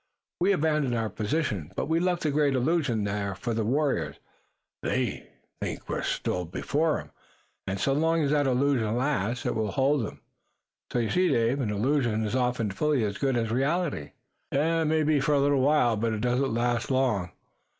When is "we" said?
0.39-0.51, 1.87-1.99